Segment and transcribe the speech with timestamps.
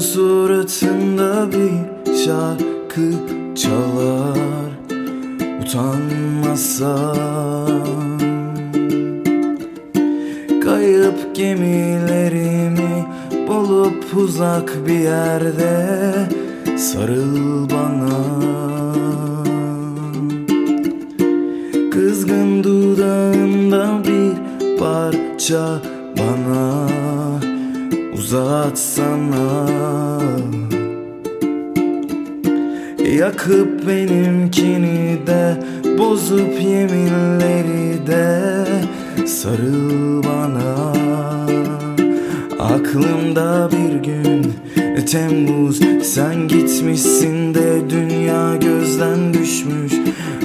[0.00, 3.12] suratında bir şarkı
[3.54, 4.38] çalar.
[5.62, 6.98] Utanmasan
[10.64, 13.06] Kayıp gemilerimi
[13.48, 16.28] bulup uzak bir yerde
[16.76, 18.18] Sarıl bana.
[21.90, 24.32] Kızgın dudağında bir
[24.78, 25.80] parça
[26.18, 26.88] bana
[28.18, 29.68] uzatsana.
[33.18, 35.56] Yakıp benimkini de
[35.98, 38.64] Bozup yeminleri de.
[39.26, 40.92] Sarıl bana.
[42.60, 44.52] Aklımda bir gün
[45.06, 49.92] Temmuz Sen gitmişsin de Dünya gözden düşmüş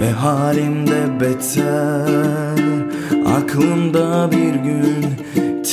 [0.00, 2.64] Ve halimde beter.
[3.36, 5.04] Aklımda bir gün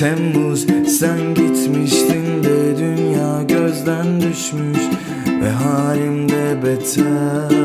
[0.02, 0.66] Temmuz
[1.00, 4.80] Sen gitmiştin de Dünya gözden düşmüş
[5.42, 7.62] Ve halimde beter.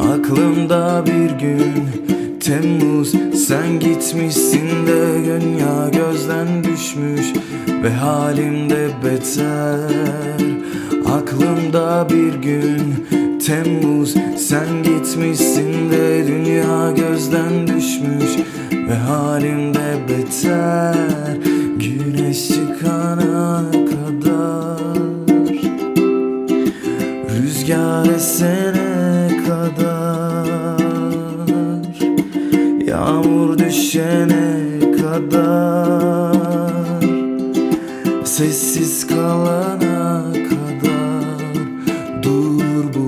[0.00, 1.72] Aklımda bir gün
[2.40, 3.12] Temmuz
[3.48, 7.32] Sen gitmişsin de dünya gözden düşmüş
[7.82, 10.28] Ve halimde beter.
[11.06, 13.06] Aklımda bir gün
[13.46, 18.30] Temmuz Sen gitmişsin de dünya gözden düşmüş.
[18.88, 20.94] Ve halimde beter.
[21.76, 24.98] Güneş çıkana kadar.
[27.42, 30.78] Rüzgar esene kadar.
[32.86, 34.56] Yağmur düşene
[35.02, 36.77] kadar
[38.38, 43.07] Sessiz kalana kadar dur bu